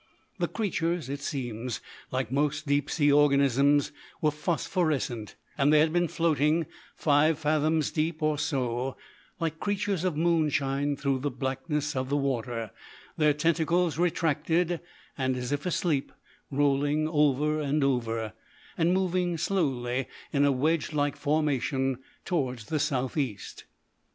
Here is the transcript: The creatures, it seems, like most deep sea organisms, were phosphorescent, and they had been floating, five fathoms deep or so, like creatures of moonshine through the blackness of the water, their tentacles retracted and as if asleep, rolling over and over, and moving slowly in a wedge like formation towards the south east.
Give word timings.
The 0.39 0.47
creatures, 0.47 1.09
it 1.09 1.19
seems, 1.19 1.79
like 2.09 2.31
most 2.31 2.65
deep 2.65 2.89
sea 2.89 3.11
organisms, 3.11 3.91
were 4.19 4.31
phosphorescent, 4.31 5.35
and 5.59 5.71
they 5.71 5.79
had 5.79 5.93
been 5.93 6.07
floating, 6.07 6.65
five 6.95 7.37
fathoms 7.37 7.91
deep 7.91 8.23
or 8.23 8.39
so, 8.39 8.97
like 9.39 9.59
creatures 9.59 10.03
of 10.03 10.17
moonshine 10.17 10.95
through 10.95 11.19
the 11.19 11.29
blackness 11.29 11.95
of 11.95 12.09
the 12.09 12.17
water, 12.17 12.71
their 13.15 13.31
tentacles 13.31 13.99
retracted 13.99 14.79
and 15.19 15.37
as 15.37 15.51
if 15.51 15.67
asleep, 15.67 16.11
rolling 16.49 17.07
over 17.07 17.59
and 17.59 17.83
over, 17.83 18.33
and 18.79 18.93
moving 18.95 19.37
slowly 19.37 20.07
in 20.33 20.45
a 20.45 20.51
wedge 20.51 20.93
like 20.93 21.15
formation 21.15 21.99
towards 22.25 22.65
the 22.65 22.79
south 22.79 23.17
east. 23.17 23.65